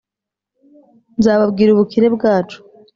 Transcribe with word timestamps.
Nzababwira 1.19 1.69
ubukire 1.71 2.05
bwacu 2.15 2.57